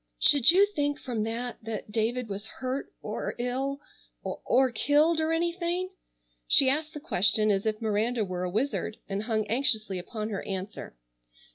"Should 0.17 0.49
you 0.49 0.65
think 0.65 0.97
from 0.99 1.21
that 1.25 1.57
that 1.61 1.91
David 1.91 2.27
was 2.27 2.47
hurt—or 2.47 3.35
ill—or—or—killed—or 3.37 5.31
anything?" 5.31 5.91
She 6.47 6.71
asked 6.71 6.95
the 6.95 6.99
question 6.99 7.51
as 7.51 7.67
if 7.67 7.79
Miranda 7.79 8.25
were 8.25 8.43
a 8.43 8.49
wizard, 8.49 8.97
and 9.07 9.21
hung 9.21 9.45
anxiously 9.45 9.99
upon 9.99 10.29
her 10.29 10.41
answer. 10.41 10.95